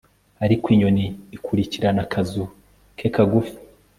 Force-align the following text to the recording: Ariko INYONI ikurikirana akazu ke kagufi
Ariko 0.45 0.65
INYONI 0.73 1.05
ikurikirana 1.35 2.01
akazu 2.05 2.43
ke 2.97 3.07
kagufi 3.15 3.55